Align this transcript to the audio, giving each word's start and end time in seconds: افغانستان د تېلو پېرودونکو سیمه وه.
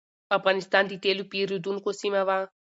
افغانستان 0.37 0.83
د 0.87 0.93
تېلو 1.03 1.23
پېرودونکو 1.31 1.89
سیمه 2.01 2.21
وه. 2.27 2.37